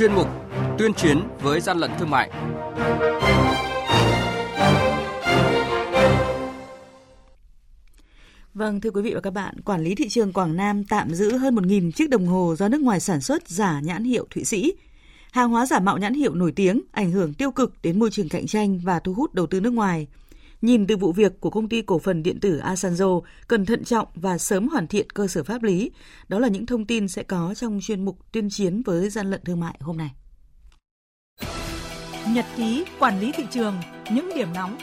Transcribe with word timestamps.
chuyên 0.00 0.14
mục 0.14 0.28
Tuyên 0.78 0.94
chiến 0.94 1.18
với 1.40 1.60
gian 1.60 1.78
lận 1.78 1.90
thương 1.98 2.10
mại. 2.10 2.30
Vâng, 8.54 8.80
thưa 8.80 8.90
quý 8.90 9.02
vị 9.02 9.14
và 9.14 9.20
các 9.20 9.30
bạn, 9.30 9.60
quản 9.60 9.82
lý 9.82 9.94
thị 9.94 10.08
trường 10.08 10.32
Quảng 10.32 10.56
Nam 10.56 10.84
tạm 10.84 11.14
giữ 11.14 11.36
hơn 11.36 11.54
1.000 11.54 11.92
chiếc 11.92 12.10
đồng 12.10 12.26
hồ 12.26 12.54
do 12.58 12.68
nước 12.68 12.80
ngoài 12.80 13.00
sản 13.00 13.20
xuất 13.20 13.48
giả 13.48 13.80
nhãn 13.80 14.04
hiệu 14.04 14.26
Thụy 14.30 14.44
Sĩ. 14.44 14.72
Hàng 15.32 15.50
hóa 15.50 15.66
giả 15.66 15.80
mạo 15.80 15.98
nhãn 15.98 16.14
hiệu 16.14 16.34
nổi 16.34 16.52
tiếng 16.52 16.80
ảnh 16.92 17.10
hưởng 17.10 17.34
tiêu 17.34 17.50
cực 17.50 17.74
đến 17.82 17.98
môi 17.98 18.10
trường 18.10 18.28
cạnh 18.28 18.46
tranh 18.46 18.78
và 18.78 19.00
thu 19.00 19.14
hút 19.14 19.34
đầu 19.34 19.46
tư 19.46 19.60
nước 19.60 19.72
ngoài. 19.72 20.06
Nhìn 20.62 20.86
từ 20.86 20.96
vụ 20.96 21.12
việc 21.12 21.40
của 21.40 21.50
công 21.50 21.68
ty 21.68 21.82
cổ 21.82 21.98
phần 21.98 22.22
điện 22.22 22.40
tử 22.40 22.60
Asanzo, 22.64 23.22
cần 23.48 23.66
thận 23.66 23.84
trọng 23.84 24.08
và 24.14 24.38
sớm 24.38 24.68
hoàn 24.68 24.86
thiện 24.86 25.10
cơ 25.10 25.26
sở 25.26 25.44
pháp 25.44 25.62
lý. 25.62 25.90
Đó 26.28 26.38
là 26.38 26.48
những 26.48 26.66
thông 26.66 26.86
tin 26.86 27.08
sẽ 27.08 27.22
có 27.22 27.54
trong 27.56 27.78
chuyên 27.82 28.04
mục 28.04 28.18
tuyên 28.32 28.50
chiến 28.50 28.82
với 28.82 29.10
gian 29.10 29.30
lận 29.30 29.40
thương 29.44 29.60
mại 29.60 29.78
hôm 29.80 29.96
nay. 29.96 30.10
Nhật 32.28 32.46
ký 32.56 32.84
quản 32.98 33.20
lý 33.20 33.32
thị 33.32 33.44
trường, 33.50 33.74
những 34.12 34.30
điểm 34.36 34.48
nóng 34.54 34.78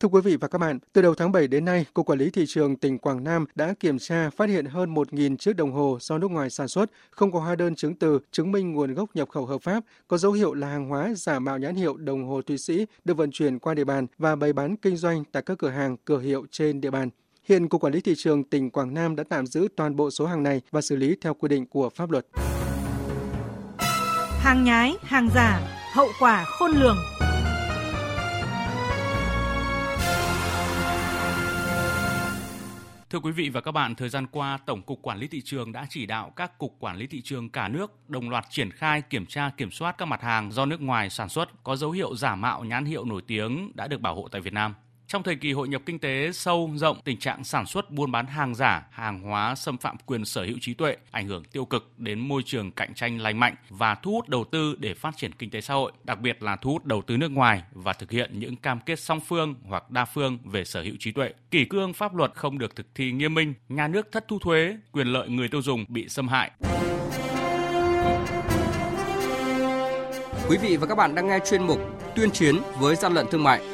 Thưa 0.00 0.08
quý 0.08 0.20
vị 0.20 0.36
và 0.36 0.48
các 0.48 0.58
bạn, 0.58 0.78
từ 0.92 1.02
đầu 1.02 1.14
tháng 1.14 1.32
7 1.32 1.48
đến 1.48 1.64
nay, 1.64 1.86
Cục 1.94 2.06
Quản 2.06 2.18
lý 2.18 2.30
Thị 2.30 2.44
trường 2.48 2.76
tỉnh 2.76 2.98
Quảng 2.98 3.24
Nam 3.24 3.46
đã 3.54 3.74
kiểm 3.80 3.98
tra 3.98 4.30
phát 4.30 4.48
hiện 4.48 4.64
hơn 4.64 4.94
1.000 4.94 5.36
chiếc 5.36 5.56
đồng 5.56 5.72
hồ 5.72 5.98
do 6.00 6.18
nước 6.18 6.30
ngoài 6.30 6.50
sản 6.50 6.68
xuất, 6.68 6.90
không 7.10 7.32
có 7.32 7.40
hóa 7.40 7.54
đơn 7.54 7.74
chứng 7.74 7.94
từ, 7.94 8.18
chứng 8.32 8.52
minh 8.52 8.72
nguồn 8.72 8.94
gốc 8.94 9.10
nhập 9.14 9.28
khẩu 9.28 9.46
hợp 9.46 9.62
pháp, 9.62 9.84
có 10.08 10.18
dấu 10.18 10.32
hiệu 10.32 10.54
là 10.54 10.68
hàng 10.68 10.88
hóa 10.88 11.12
giả 11.16 11.38
mạo 11.38 11.58
nhãn 11.58 11.74
hiệu 11.74 11.96
đồng 11.96 12.28
hồ 12.28 12.42
Thụy 12.42 12.58
Sĩ 12.58 12.86
được 13.04 13.16
vận 13.16 13.30
chuyển 13.30 13.58
qua 13.58 13.74
địa 13.74 13.84
bàn 13.84 14.06
và 14.18 14.36
bày 14.36 14.52
bán 14.52 14.76
kinh 14.76 14.96
doanh 14.96 15.24
tại 15.32 15.42
các 15.42 15.58
cửa 15.58 15.68
hàng, 15.68 15.96
cửa 16.04 16.18
hiệu 16.18 16.46
trên 16.50 16.80
địa 16.80 16.90
bàn. 16.90 17.10
Hiện 17.44 17.68
Cục 17.68 17.80
Quản 17.80 17.92
lý 17.92 18.00
Thị 18.00 18.14
trường 18.16 18.44
tỉnh 18.44 18.70
Quảng 18.70 18.94
Nam 18.94 19.16
đã 19.16 19.24
tạm 19.28 19.46
giữ 19.46 19.68
toàn 19.76 19.96
bộ 19.96 20.10
số 20.10 20.26
hàng 20.26 20.42
này 20.42 20.60
và 20.70 20.80
xử 20.80 20.96
lý 20.96 21.16
theo 21.20 21.34
quy 21.34 21.48
định 21.48 21.66
của 21.66 21.90
pháp 21.90 22.10
luật. 22.10 22.26
Hàng 24.40 24.64
nhái, 24.64 24.94
hàng 25.02 25.28
giả, 25.34 25.60
hậu 25.94 26.08
quả 26.20 26.44
khôn 26.44 26.70
lường. 26.70 26.96
Thưa 33.14 33.20
quý 33.20 33.32
vị 33.32 33.48
và 33.48 33.60
các 33.60 33.72
bạn, 33.72 33.94
thời 33.94 34.08
gian 34.08 34.26
qua, 34.26 34.58
Tổng 34.66 34.82
cục 34.82 35.02
Quản 35.02 35.18
lý 35.18 35.26
thị 35.26 35.40
trường 35.44 35.72
đã 35.72 35.86
chỉ 35.90 36.06
đạo 36.06 36.32
các 36.36 36.58
cục 36.58 36.76
quản 36.78 36.96
lý 36.96 37.06
thị 37.06 37.20
trường 37.20 37.50
cả 37.50 37.68
nước 37.68 38.10
đồng 38.10 38.30
loạt 38.30 38.46
triển 38.50 38.70
khai 38.70 39.02
kiểm 39.02 39.26
tra 39.26 39.50
kiểm 39.56 39.70
soát 39.70 39.98
các 39.98 40.04
mặt 40.04 40.22
hàng 40.22 40.52
do 40.52 40.66
nước 40.66 40.80
ngoài 40.80 41.10
sản 41.10 41.28
xuất 41.28 41.64
có 41.64 41.76
dấu 41.76 41.90
hiệu 41.90 42.16
giả 42.16 42.34
mạo 42.34 42.64
nhãn 42.64 42.84
hiệu 42.84 43.04
nổi 43.04 43.22
tiếng 43.26 43.72
đã 43.74 43.86
được 43.86 44.00
bảo 44.00 44.14
hộ 44.14 44.28
tại 44.28 44.40
Việt 44.40 44.52
Nam. 44.52 44.74
Trong 45.14 45.22
thời 45.22 45.36
kỳ 45.36 45.52
hội 45.52 45.68
nhập 45.68 45.82
kinh 45.86 45.98
tế 45.98 46.32
sâu 46.32 46.70
rộng, 46.76 47.00
tình 47.04 47.18
trạng 47.18 47.44
sản 47.44 47.66
xuất 47.66 47.90
buôn 47.90 48.12
bán 48.12 48.26
hàng 48.26 48.54
giả, 48.54 48.86
hàng 48.90 49.20
hóa 49.20 49.54
xâm 49.54 49.78
phạm 49.78 49.96
quyền 50.06 50.24
sở 50.24 50.44
hữu 50.44 50.56
trí 50.60 50.74
tuệ 50.74 50.96
ảnh 51.10 51.28
hưởng 51.28 51.44
tiêu 51.44 51.64
cực 51.64 51.92
đến 51.98 52.18
môi 52.18 52.42
trường 52.46 52.70
cạnh 52.72 52.94
tranh 52.94 53.20
lành 53.20 53.40
mạnh 53.40 53.54
và 53.70 53.94
thu 53.94 54.12
hút 54.12 54.28
đầu 54.28 54.44
tư 54.44 54.76
để 54.78 54.94
phát 54.94 55.16
triển 55.16 55.32
kinh 55.32 55.50
tế 55.50 55.60
xã 55.60 55.74
hội, 55.74 55.92
đặc 56.04 56.20
biệt 56.20 56.42
là 56.42 56.56
thu 56.56 56.70
hút 56.70 56.84
đầu 56.84 57.02
tư 57.02 57.16
nước 57.16 57.30
ngoài 57.30 57.62
và 57.72 57.92
thực 57.92 58.10
hiện 58.10 58.30
những 58.38 58.56
cam 58.56 58.80
kết 58.86 59.00
song 59.00 59.20
phương 59.20 59.54
hoặc 59.68 59.90
đa 59.90 60.04
phương 60.04 60.38
về 60.44 60.64
sở 60.64 60.82
hữu 60.82 60.94
trí 60.98 61.12
tuệ. 61.12 61.30
Kỷ 61.50 61.64
cương 61.64 61.92
pháp 61.92 62.14
luật 62.14 62.32
không 62.34 62.58
được 62.58 62.76
thực 62.76 62.86
thi 62.94 63.12
nghiêm 63.12 63.34
minh, 63.34 63.54
nhà 63.68 63.88
nước 63.88 64.12
thất 64.12 64.24
thu 64.28 64.38
thuế, 64.38 64.76
quyền 64.92 65.06
lợi 65.06 65.28
người 65.28 65.48
tiêu 65.48 65.62
dùng 65.62 65.84
bị 65.88 66.08
xâm 66.08 66.28
hại. 66.28 66.50
Quý 70.48 70.58
vị 70.62 70.76
và 70.76 70.86
các 70.86 70.94
bạn 70.94 71.14
đang 71.14 71.28
nghe 71.28 71.38
chuyên 71.50 71.62
mục 71.62 71.78
Tuyên 72.16 72.30
chiến 72.30 72.56
với 72.78 72.96
gian 72.96 73.14
lận 73.14 73.26
thương 73.30 73.42
mại 73.42 73.73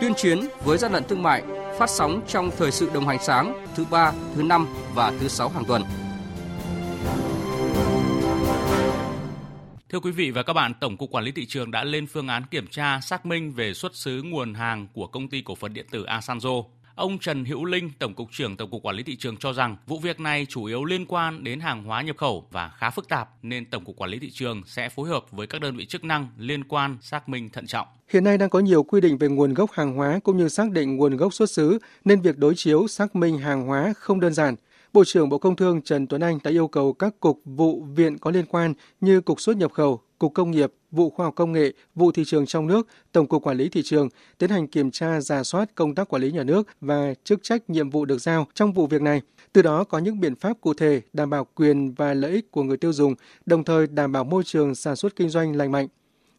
tuyên 0.00 0.14
chiến 0.14 0.40
với 0.64 0.78
gian 0.78 0.92
lận 0.92 1.04
thương 1.08 1.22
mại 1.22 1.42
phát 1.78 1.90
sóng 1.90 2.20
trong 2.28 2.50
thời 2.58 2.70
sự 2.70 2.90
đồng 2.94 3.08
hành 3.08 3.18
sáng 3.22 3.66
thứ 3.74 3.84
ba, 3.90 4.12
thứ 4.34 4.42
năm 4.42 4.66
và 4.94 5.12
thứ 5.20 5.28
sáu 5.28 5.48
hàng 5.48 5.64
tuần. 5.64 5.82
Thưa 9.88 10.00
quý 10.00 10.10
vị 10.10 10.30
và 10.30 10.42
các 10.42 10.52
bạn, 10.52 10.72
Tổng 10.80 10.96
cục 10.96 11.10
Quản 11.10 11.24
lý 11.24 11.32
thị 11.32 11.46
trường 11.46 11.70
đã 11.70 11.84
lên 11.84 12.06
phương 12.06 12.28
án 12.28 12.42
kiểm 12.50 12.66
tra 12.66 13.00
xác 13.00 13.26
minh 13.26 13.52
về 13.52 13.74
xuất 13.74 13.94
xứ 13.94 14.22
nguồn 14.24 14.54
hàng 14.54 14.88
của 14.92 15.06
công 15.06 15.28
ty 15.28 15.42
cổ 15.42 15.54
phần 15.54 15.72
điện 15.72 15.86
tử 15.90 16.04
Asanzo 16.04 16.64
Ông 17.00 17.18
Trần 17.18 17.44
Hữu 17.44 17.64
Linh, 17.64 17.90
Tổng 17.98 18.14
cục 18.14 18.28
trưởng 18.32 18.56
Tổng 18.56 18.70
cục 18.70 18.82
Quản 18.82 18.96
lý 18.96 19.02
thị 19.02 19.16
trường 19.16 19.36
cho 19.36 19.52
rằng 19.52 19.76
vụ 19.86 19.98
việc 19.98 20.20
này 20.20 20.46
chủ 20.48 20.64
yếu 20.64 20.84
liên 20.84 21.06
quan 21.06 21.44
đến 21.44 21.60
hàng 21.60 21.84
hóa 21.84 22.02
nhập 22.02 22.16
khẩu 22.16 22.46
và 22.50 22.72
khá 22.78 22.90
phức 22.90 23.08
tạp 23.08 23.28
nên 23.42 23.64
Tổng 23.70 23.84
cục 23.84 23.96
Quản 23.96 24.10
lý 24.10 24.18
thị 24.18 24.30
trường 24.30 24.62
sẽ 24.66 24.88
phối 24.88 25.08
hợp 25.08 25.24
với 25.30 25.46
các 25.46 25.60
đơn 25.60 25.76
vị 25.76 25.86
chức 25.86 26.04
năng 26.04 26.28
liên 26.38 26.64
quan 26.64 26.96
xác 27.00 27.28
minh 27.28 27.50
thận 27.50 27.66
trọng. 27.66 27.86
Hiện 28.08 28.24
nay 28.24 28.38
đang 28.38 28.50
có 28.50 28.58
nhiều 28.58 28.82
quy 28.82 29.00
định 29.00 29.18
về 29.18 29.28
nguồn 29.28 29.54
gốc 29.54 29.70
hàng 29.72 29.94
hóa 29.94 30.20
cũng 30.24 30.36
như 30.36 30.48
xác 30.48 30.70
định 30.70 30.96
nguồn 30.96 31.16
gốc 31.16 31.34
xuất 31.34 31.50
xứ 31.50 31.78
nên 32.04 32.20
việc 32.20 32.38
đối 32.38 32.54
chiếu 32.54 32.86
xác 32.88 33.16
minh 33.16 33.38
hàng 33.38 33.66
hóa 33.66 33.92
không 33.96 34.20
đơn 34.20 34.34
giản. 34.34 34.54
Bộ 34.92 35.04
trưởng 35.04 35.28
Bộ 35.28 35.38
Công 35.38 35.56
Thương 35.56 35.82
Trần 35.82 36.06
Tuấn 36.06 36.20
Anh 36.20 36.38
đã 36.44 36.50
yêu 36.50 36.68
cầu 36.68 36.92
các 36.92 37.20
cục 37.20 37.40
vụ 37.44 37.86
viện 37.94 38.18
có 38.18 38.30
liên 38.30 38.46
quan 38.46 38.74
như 39.00 39.20
Cục 39.20 39.40
xuất 39.40 39.56
nhập 39.56 39.72
khẩu, 39.72 40.02
Cục 40.20 40.34
Công 40.34 40.50
nghiệp, 40.50 40.72
vụ 40.90 41.10
khoa 41.10 41.26
học 41.26 41.34
công 41.36 41.52
nghệ, 41.52 41.72
vụ 41.94 42.12
thị 42.12 42.22
trường 42.26 42.46
trong 42.46 42.66
nước, 42.66 42.86
Tổng 43.12 43.26
cục 43.26 43.42
Quản 43.42 43.56
lý 43.56 43.68
thị 43.68 43.82
trường 43.84 44.08
tiến 44.38 44.50
hành 44.50 44.66
kiểm 44.66 44.90
tra 44.90 45.20
giả 45.20 45.42
soát 45.42 45.74
công 45.74 45.94
tác 45.94 46.08
quản 46.08 46.22
lý 46.22 46.32
nhà 46.32 46.42
nước 46.42 46.66
và 46.80 47.14
chức 47.24 47.42
trách 47.42 47.70
nhiệm 47.70 47.90
vụ 47.90 48.04
được 48.04 48.18
giao 48.18 48.46
trong 48.54 48.72
vụ 48.72 48.86
việc 48.86 49.02
này. 49.02 49.22
Từ 49.52 49.62
đó 49.62 49.84
có 49.84 49.98
những 49.98 50.20
biện 50.20 50.34
pháp 50.34 50.60
cụ 50.60 50.74
thể 50.74 51.00
đảm 51.12 51.30
bảo 51.30 51.46
quyền 51.54 51.94
và 51.94 52.14
lợi 52.14 52.30
ích 52.30 52.50
của 52.50 52.62
người 52.62 52.76
tiêu 52.76 52.92
dùng, 52.92 53.14
đồng 53.46 53.64
thời 53.64 53.86
đảm 53.86 54.12
bảo 54.12 54.24
môi 54.24 54.42
trường 54.44 54.74
sản 54.74 54.96
xuất 54.96 55.16
kinh 55.16 55.28
doanh 55.28 55.56
lành 55.56 55.72
mạnh. 55.72 55.88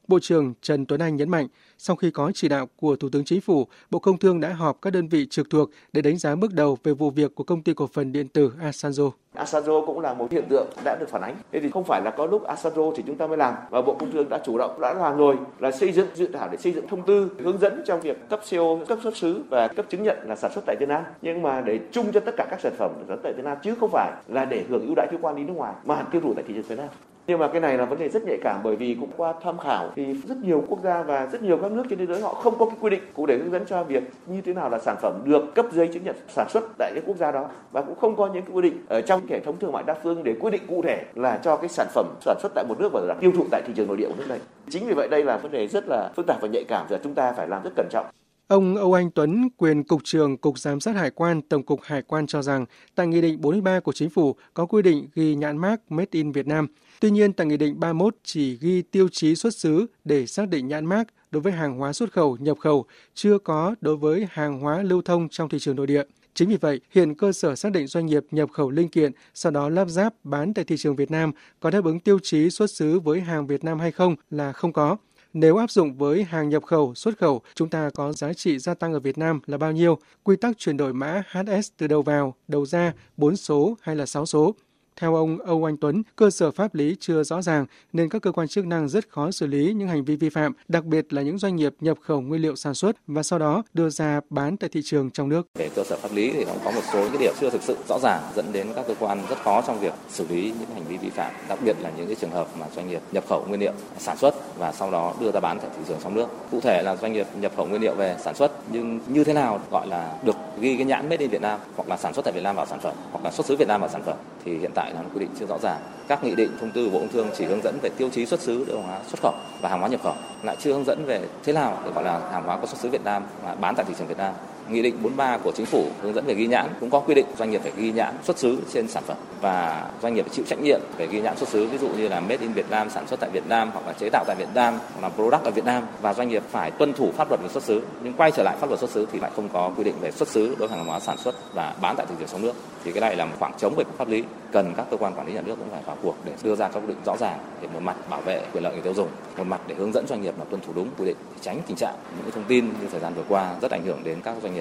Bộ 0.07 0.19
trưởng 0.21 0.53
Trần 0.61 0.85
Tuấn 0.85 1.01
Anh 1.01 1.15
nhấn 1.15 1.29
mạnh, 1.29 1.47
sau 1.77 1.95
khi 1.95 2.11
có 2.11 2.31
chỉ 2.35 2.47
đạo 2.47 2.67
của 2.75 2.95
Thủ 2.95 3.09
tướng 3.09 3.25
Chính 3.25 3.41
phủ, 3.41 3.67
Bộ 3.91 3.99
Công 3.99 4.17
Thương 4.17 4.39
đã 4.39 4.53
họp 4.53 4.81
các 4.81 4.93
đơn 4.93 5.07
vị 5.07 5.27
trực 5.29 5.49
thuộc 5.49 5.69
để 5.93 6.01
đánh 6.01 6.17
giá 6.17 6.35
bước 6.35 6.53
đầu 6.53 6.77
về 6.83 6.93
vụ 6.93 7.09
việc 7.09 7.35
của 7.35 7.43
công 7.43 7.61
ty 7.61 7.73
cổ 7.73 7.87
phần 7.93 8.11
điện 8.11 8.27
tử 8.27 8.51
Asanzo. 8.61 9.11
Asanzo 9.35 9.85
cũng 9.85 9.99
là 9.99 10.13
một 10.13 10.31
hiện 10.31 10.43
tượng 10.49 10.67
đã 10.83 10.97
được 10.99 11.09
phản 11.09 11.21
ánh. 11.21 11.35
Thế 11.51 11.59
thì 11.59 11.69
không 11.69 11.83
phải 11.83 12.01
là 12.05 12.11
có 12.17 12.25
lúc 12.25 12.43
Asanzo 12.47 12.93
thì 12.95 13.03
chúng 13.07 13.15
ta 13.15 13.27
mới 13.27 13.37
làm 13.37 13.53
và 13.69 13.81
Bộ 13.81 13.95
Công 13.99 14.11
Thương 14.11 14.29
đã 14.29 14.39
chủ 14.45 14.57
động 14.57 14.81
đã 14.81 14.93
làm 14.93 15.17
rồi 15.17 15.35
là 15.59 15.71
xây 15.71 15.91
dựng 15.91 16.07
dự 16.13 16.27
thảo 16.27 16.49
để 16.51 16.57
xây 16.57 16.71
dựng 16.71 16.87
thông 16.87 17.05
tư 17.05 17.29
hướng 17.39 17.57
dẫn 17.57 17.81
trong 17.85 18.01
việc 18.01 18.29
cấp 18.29 18.39
CO, 18.51 18.85
cấp 18.87 18.99
xuất 19.03 19.17
xứ 19.17 19.43
và 19.49 19.67
cấp 19.67 19.85
chứng 19.89 20.03
nhận 20.03 20.17
là 20.25 20.35
sản 20.35 20.51
xuất 20.55 20.63
tại 20.65 20.75
Việt 20.79 20.89
Nam. 20.89 21.03
Nhưng 21.21 21.41
mà 21.41 21.61
để 21.61 21.79
chung 21.91 22.11
cho 22.11 22.19
tất 22.19 22.33
cả 22.37 22.47
các 22.49 22.59
sản 22.61 22.73
phẩm 22.77 22.91
sản 22.97 23.07
xuất 23.07 23.19
tại 23.23 23.33
Việt 23.33 23.45
Nam 23.45 23.57
chứ 23.63 23.75
không 23.79 23.89
phải 23.93 24.11
là 24.27 24.45
để 24.45 24.65
hưởng 24.69 24.85
ưu 24.85 24.95
đãi 24.95 25.07
thuế 25.11 25.19
quan 25.21 25.35
đi 25.35 25.43
nước 25.43 25.53
ngoài 25.53 25.73
mà 25.85 26.03
tiêu 26.11 26.21
thụ 26.21 26.33
tại 26.33 26.43
thị 26.47 26.53
trường 26.53 26.63
Việt 26.63 26.77
Nam 26.77 26.89
nhưng 27.27 27.39
mà 27.39 27.47
cái 27.47 27.61
này 27.61 27.77
là 27.77 27.85
vấn 27.85 27.99
đề 27.99 28.09
rất 28.09 28.23
nhạy 28.23 28.37
cảm 28.43 28.61
bởi 28.63 28.75
vì 28.75 28.97
cũng 28.99 29.09
qua 29.17 29.33
tham 29.43 29.57
khảo 29.57 29.89
thì 29.95 30.13
rất 30.13 30.37
nhiều 30.37 30.63
quốc 30.67 30.79
gia 30.83 31.03
và 31.03 31.27
rất 31.31 31.43
nhiều 31.43 31.57
các 31.57 31.71
nước 31.71 31.83
trên 31.89 31.99
thế 31.99 32.05
giới 32.05 32.21
họ 32.21 32.33
không 32.33 32.57
có 32.57 32.65
cái 32.65 32.75
quy 32.81 32.89
định 32.89 33.01
cụ 33.13 33.27
thể 33.27 33.37
hướng 33.37 33.51
dẫn 33.51 33.65
cho 33.65 33.83
việc 33.83 34.03
như 34.27 34.41
thế 34.41 34.53
nào 34.53 34.69
là 34.69 34.79
sản 34.79 34.95
phẩm 35.01 35.21
được 35.25 35.55
cấp 35.55 35.65
giấy 35.71 35.87
chứng 35.87 36.03
nhận 36.03 36.15
sản 36.27 36.49
xuất 36.49 36.63
tại 36.77 36.91
cái 36.95 37.03
quốc 37.05 37.17
gia 37.17 37.31
đó 37.31 37.49
và 37.71 37.81
cũng 37.81 37.95
không 37.99 38.15
có 38.15 38.27
những 38.27 38.43
cái 38.43 38.51
quy 38.53 38.61
định 38.61 38.85
ở 38.89 39.01
trong 39.01 39.21
hệ 39.29 39.39
thống 39.39 39.59
thương 39.59 39.71
mại 39.71 39.83
đa 39.83 39.93
phương 40.03 40.23
để 40.23 40.35
quy 40.39 40.51
định 40.51 40.61
cụ 40.67 40.81
thể 40.81 41.05
là 41.15 41.39
cho 41.43 41.57
cái 41.57 41.69
sản 41.69 41.87
phẩm 41.93 42.05
sản 42.21 42.37
xuất 42.41 42.51
tại 42.55 42.65
một 42.67 42.79
nước 42.79 42.89
và 42.93 43.15
tiêu 43.19 43.31
thụ 43.37 43.45
tại 43.51 43.61
thị 43.65 43.73
trường 43.75 43.87
nội 43.87 43.97
địa 43.97 44.07
của 44.07 44.15
nước 44.17 44.29
này. 44.29 44.39
Chính 44.69 44.87
vì 44.87 44.93
vậy 44.93 45.07
đây 45.07 45.23
là 45.23 45.37
vấn 45.37 45.51
đề 45.51 45.67
rất 45.67 45.83
là 45.87 46.09
phức 46.15 46.27
tạp 46.27 46.41
và 46.41 46.47
nhạy 46.47 46.63
cảm 46.67 46.85
và 46.89 46.99
chúng 47.03 47.13
ta 47.13 47.31
phải 47.31 47.47
làm 47.47 47.63
rất 47.63 47.71
cẩn 47.75 47.87
trọng. 47.89 48.05
Ông 48.51 48.75
Âu 48.75 48.93
Anh 48.93 49.11
Tuấn, 49.11 49.49
quyền 49.57 49.83
Cục 49.83 50.01
trưởng 50.03 50.37
Cục 50.37 50.59
Giám 50.59 50.79
sát 50.79 50.95
Hải 50.95 51.11
quan, 51.11 51.41
Tổng 51.41 51.63
cục 51.63 51.81
Hải 51.83 52.01
quan 52.01 52.27
cho 52.27 52.41
rằng, 52.41 52.65
tại 52.95 53.07
Nghị 53.07 53.21
định 53.21 53.41
43 53.41 53.79
của 53.79 53.91
Chính 53.91 54.09
phủ 54.09 54.35
có 54.53 54.65
quy 54.65 54.81
định 54.81 55.07
ghi 55.15 55.35
nhãn 55.35 55.57
mác 55.57 55.91
Made 55.91 56.07
in 56.11 56.31
Việt 56.31 56.47
Nam. 56.47 56.67
Tuy 56.99 57.11
nhiên, 57.11 57.33
tại 57.33 57.47
Nghị 57.47 57.57
định 57.57 57.79
31 57.79 58.15
chỉ 58.23 58.57
ghi 58.61 58.81
tiêu 58.81 59.07
chí 59.11 59.35
xuất 59.35 59.55
xứ 59.55 59.85
để 60.05 60.25
xác 60.25 60.49
định 60.49 60.67
nhãn 60.67 60.85
mác 60.85 61.03
đối 61.31 61.41
với 61.41 61.51
hàng 61.51 61.77
hóa 61.77 61.93
xuất 61.93 62.11
khẩu, 62.11 62.37
nhập 62.39 62.57
khẩu, 62.59 62.85
chưa 63.13 63.37
có 63.37 63.75
đối 63.81 63.97
với 63.97 64.27
hàng 64.31 64.59
hóa 64.59 64.81
lưu 64.83 65.01
thông 65.01 65.29
trong 65.29 65.49
thị 65.49 65.59
trường 65.59 65.75
nội 65.75 65.87
địa. 65.87 66.03
Chính 66.33 66.49
vì 66.49 66.57
vậy, 66.57 66.79
hiện 66.89 67.15
cơ 67.15 67.31
sở 67.31 67.55
xác 67.55 67.71
định 67.71 67.87
doanh 67.87 68.05
nghiệp 68.05 68.23
nhập 68.31 68.49
khẩu 68.51 68.69
linh 68.69 68.89
kiện, 68.89 69.11
sau 69.33 69.51
đó 69.51 69.69
lắp 69.69 69.89
ráp 69.89 70.13
bán 70.23 70.53
tại 70.53 70.65
thị 70.65 70.77
trường 70.77 70.95
Việt 70.95 71.11
Nam 71.11 71.31
có 71.59 71.69
đáp 71.69 71.83
ứng 71.83 71.99
tiêu 71.99 72.19
chí 72.23 72.49
xuất 72.49 72.71
xứ 72.71 72.99
với 72.99 73.21
hàng 73.21 73.47
Việt 73.47 73.63
Nam 73.63 73.79
hay 73.79 73.91
không 73.91 74.15
là 74.29 74.51
không 74.53 74.73
có. 74.73 74.97
Nếu 75.33 75.57
áp 75.57 75.71
dụng 75.71 75.97
với 75.97 76.23
hàng 76.23 76.49
nhập 76.49 76.63
khẩu, 76.63 76.95
xuất 76.95 77.17
khẩu, 77.17 77.41
chúng 77.55 77.69
ta 77.69 77.89
có 77.89 78.13
giá 78.13 78.33
trị 78.33 78.59
gia 78.59 78.73
tăng 78.73 78.93
ở 78.93 78.99
Việt 78.99 79.17
Nam 79.17 79.39
là 79.45 79.57
bao 79.57 79.71
nhiêu? 79.71 79.97
Quy 80.23 80.35
tắc 80.35 80.57
chuyển 80.57 80.77
đổi 80.77 80.93
mã 80.93 81.23
HS 81.31 81.69
từ 81.77 81.87
đầu 81.87 82.01
vào, 82.01 82.35
đầu 82.47 82.65
ra, 82.65 82.93
4 83.17 83.35
số 83.35 83.77
hay 83.81 83.95
là 83.95 84.05
6 84.05 84.25
số? 84.25 84.55
Theo 84.95 85.15
ông 85.15 85.37
Âu 85.39 85.67
Anh 85.69 85.77
Tuấn, 85.77 86.03
cơ 86.15 86.29
sở 86.29 86.51
pháp 86.51 86.75
lý 86.75 86.95
chưa 86.99 87.23
rõ 87.23 87.41
ràng 87.41 87.65
nên 87.93 88.09
các 88.09 88.21
cơ 88.21 88.31
quan 88.31 88.47
chức 88.47 88.65
năng 88.65 88.89
rất 88.89 89.09
khó 89.09 89.31
xử 89.31 89.47
lý 89.47 89.73
những 89.73 89.87
hành 89.87 90.05
vi 90.05 90.15
vi 90.15 90.29
phạm, 90.29 90.53
đặc 90.67 90.85
biệt 90.85 91.13
là 91.13 91.21
những 91.21 91.37
doanh 91.37 91.55
nghiệp 91.55 91.73
nhập 91.79 91.97
khẩu 92.01 92.21
nguyên 92.21 92.41
liệu 92.41 92.55
sản 92.55 92.73
xuất 92.73 92.95
và 93.07 93.23
sau 93.23 93.39
đó 93.39 93.63
đưa 93.73 93.89
ra 93.89 94.21
bán 94.29 94.57
tại 94.57 94.69
thị 94.73 94.81
trường 94.83 95.11
trong 95.11 95.29
nước. 95.29 95.47
Về 95.55 95.69
cơ 95.75 95.83
sở 95.83 95.97
pháp 96.01 96.09
lý 96.13 96.31
thì 96.31 96.45
có 96.65 96.71
một 96.71 96.81
số 96.93 97.09
những 97.11 97.21
điểm 97.21 97.33
chưa 97.39 97.49
thực 97.49 97.61
sự 97.61 97.77
rõ 97.89 97.99
ràng 97.99 98.21
dẫn 98.35 98.45
đến 98.51 98.67
các 98.75 98.85
cơ 98.87 98.95
quan 98.99 99.21
rất 99.29 99.37
khó 99.43 99.61
trong 99.67 99.79
việc 99.79 99.93
xử 100.09 100.27
lý 100.29 100.53
những 100.59 100.69
hành 100.73 100.83
vi 100.87 100.97
vi 100.97 101.09
phạm, 101.09 101.31
đặc 101.49 101.59
biệt 101.65 101.75
là 101.81 101.91
những 101.97 102.07
cái 102.07 102.15
trường 102.15 102.31
hợp 102.31 102.47
mà 102.59 102.65
doanh 102.75 102.89
nghiệp 102.89 103.01
nhập 103.11 103.23
khẩu 103.29 103.45
nguyên 103.47 103.59
liệu 103.59 103.73
sản 103.97 104.17
xuất 104.17 104.57
và 104.57 104.71
sau 104.71 104.91
đó 104.91 105.13
đưa 105.19 105.31
ra 105.31 105.39
bán 105.39 105.59
tại 105.59 105.69
thị 105.77 105.83
trường 105.87 105.97
trong 106.03 106.15
nước. 106.15 106.27
Cụ 106.51 106.59
thể 106.61 106.81
là 106.83 106.95
doanh 106.95 107.13
nghiệp 107.13 107.27
nhập 107.35 107.51
khẩu 107.57 107.65
nguyên 107.65 107.81
liệu 107.81 107.95
về 107.95 108.17
sản 108.23 108.35
xuất 108.35 108.51
nhưng 108.71 108.99
như 109.07 109.23
thế 109.23 109.33
nào 109.33 109.61
gọi 109.71 109.87
là 109.87 110.17
được 110.25 110.35
ghi 110.59 110.75
cái 110.75 110.85
nhãn 110.85 111.09
made 111.09 111.17
in 111.17 111.29
Việt 111.29 111.41
Nam 111.41 111.59
hoặc 111.75 111.89
là 111.89 111.97
sản 111.97 112.13
xuất 112.13 112.25
tại 112.25 112.33
Việt 112.33 112.43
Nam 112.43 112.55
vào 112.55 112.65
sản 112.65 112.79
phẩm 112.79 112.95
hoặc 113.11 113.23
là 113.23 113.31
xuất 113.31 113.45
xứ 113.45 113.55
Việt 113.55 113.67
Nam 113.67 113.81
vào 113.81 113.89
sản 113.89 114.03
phẩm 114.05 114.17
thì 114.45 114.57
hiện 114.57 114.71
tại 114.75 114.93
là 114.93 115.01
quy 115.13 115.19
định 115.19 115.29
chưa 115.39 115.45
rõ 115.45 115.57
ràng. 115.63 115.79
Các 116.07 116.23
nghị 116.23 116.35
định, 116.35 116.51
thông 116.59 116.71
tư 116.71 116.85
của 116.85 116.91
Bộ 116.91 116.99
Công 116.99 117.09
Thương 117.09 117.27
chỉ 117.37 117.45
hướng 117.45 117.61
dẫn 117.63 117.77
về 117.81 117.89
tiêu 117.97 118.09
chí 118.09 118.25
xuất 118.25 118.39
xứ 118.39 118.65
hàng 118.67 118.83
hóa 118.83 118.99
xuất 119.07 119.21
khẩu 119.21 119.33
và 119.61 119.69
hàng 119.69 119.79
hóa 119.79 119.89
nhập 119.89 120.01
khẩu, 120.03 120.15
lại 120.43 120.55
chưa 120.59 120.73
hướng 120.73 120.85
dẫn 120.85 121.05
về 121.05 121.21
thế 121.43 121.53
nào 121.53 121.77
để 121.85 121.91
gọi 121.91 122.03
là 122.03 122.19
hàng 122.31 122.43
hóa 122.43 122.57
có 122.57 122.65
xuất 122.65 122.79
xứ 122.79 122.89
Việt 122.89 123.03
Nam 123.03 123.23
và 123.43 123.55
bán 123.55 123.75
tại 123.75 123.85
thị 123.87 123.93
trường 123.97 124.07
Việt 124.07 124.17
Nam. 124.17 124.33
Nghị 124.71 124.81
định 124.81 124.95
43 125.03 125.37
của 125.37 125.51
chính 125.51 125.65
phủ 125.65 125.85
hướng 126.01 126.13
dẫn 126.13 126.25
về 126.25 126.33
ghi 126.33 126.47
nhãn, 126.47 126.67
cũng 126.79 126.89
có 126.89 126.99
quy 126.99 127.13
định 127.13 127.25
doanh 127.37 127.51
nghiệp 127.51 127.61
phải 127.63 127.71
ghi 127.77 127.91
nhãn 127.91 128.15
xuất 128.23 128.37
xứ 128.37 128.57
trên 128.73 128.87
sản 128.87 129.03
phẩm 129.07 129.17
và 129.41 129.89
doanh 130.01 130.13
nghiệp 130.13 130.21
phải 130.21 130.35
chịu 130.35 130.45
trách 130.47 130.61
nhiệm 130.61 130.81
về 130.97 131.07
ghi 131.07 131.21
nhãn 131.21 131.37
xuất 131.37 131.49
xứ, 131.49 131.67
ví 131.67 131.77
dụ 131.77 131.87
như 131.87 132.07
là 132.07 132.19
made 132.19 132.37
in 132.37 132.53
Việt 132.53 132.69
Nam 132.69 132.89
sản 132.89 133.07
xuất 133.07 133.19
tại 133.19 133.29
Việt 133.29 133.47
Nam 133.47 133.69
hoặc 133.73 133.87
là 133.87 133.93
chế 133.93 134.09
tạo 134.09 134.23
tại 134.27 134.35
Việt 134.35 134.49
Nam 134.53 134.79
hoặc 134.93 135.01
là 135.01 135.09
product 135.09 135.43
ở 135.43 135.51
Việt 135.51 135.65
Nam 135.65 135.83
và 136.01 136.13
doanh 136.13 136.29
nghiệp 136.29 136.43
phải 136.49 136.71
tuân 136.71 136.93
thủ 136.93 137.11
pháp 137.17 137.29
luật 137.29 137.41
về 137.41 137.49
xuất 137.49 137.63
xứ. 137.63 137.81
Nhưng 138.03 138.13
quay 138.13 138.31
trở 138.31 138.43
lại 138.43 138.55
pháp 138.59 138.67
luật 138.67 138.79
xuất 138.79 138.89
xứ 138.89 139.07
thì 139.11 139.19
lại 139.19 139.31
không 139.35 139.49
có 139.49 139.71
quy 139.77 139.83
định 139.83 139.95
về 140.01 140.11
xuất 140.11 140.29
xứ, 140.29 140.55
đối 140.59 140.67
với 140.67 140.77
hàng 140.77 140.87
hóa 140.87 140.99
sản 140.99 141.17
xuất 141.17 141.35
và 141.53 141.75
bán 141.81 141.95
tại 141.95 142.05
thị 142.09 142.15
trường 142.19 142.27
trong 142.27 142.41
nước. 142.41 142.53
Thì 142.83 142.91
cái 142.91 143.01
này 143.01 143.15
là 143.15 143.25
một 143.25 143.35
khoảng 143.39 143.53
trống 143.57 143.73
về 143.77 143.83
pháp 143.97 144.07
lý 144.07 144.23
cần 144.51 144.73
các 144.77 144.85
cơ 144.91 144.97
quan 144.97 145.13
quản 145.15 145.27
lý 145.27 145.33
nhà 145.33 145.41
nước 145.41 145.55
cũng 145.59 145.69
phải 145.71 145.81
vào 145.85 145.97
cuộc 146.01 146.15
để 146.25 146.31
đưa 146.43 146.55
ra 146.55 146.67
các 146.67 146.79
quy 146.79 146.87
định 146.87 146.97
rõ 147.05 147.17
ràng 147.17 147.39
để 147.61 147.67
một 147.73 147.79
mặt 147.79 147.95
bảo 148.09 148.21
vệ 148.21 148.41
quyền 148.53 148.63
lợi 148.63 148.73
người 148.73 148.81
tiêu 148.81 148.93
dùng, 148.93 149.07
một 149.37 149.47
mặt 149.47 149.61
để 149.67 149.75
hướng 149.75 149.93
dẫn 149.93 150.07
doanh 150.07 150.21
nghiệp 150.21 150.33
là 150.39 150.45
tuân 150.49 150.61
thủ 150.61 150.73
đúng 150.75 150.89
quy 150.97 151.05
định, 151.05 151.17
để 151.31 151.37
tránh 151.41 151.61
tình 151.67 151.77
trạng 151.77 151.95
những 152.17 152.31
thông 152.31 152.43
tin 152.43 152.65
như 152.65 152.87
thời 152.91 152.99
gian 152.99 153.13
vừa 153.13 153.23
qua 153.29 153.55
rất 153.61 153.71
ảnh 153.71 153.83
hưởng 153.85 154.03
đến 154.03 154.21
các 154.23 154.35
doanh 154.41 154.55
nghiệp 154.55 154.60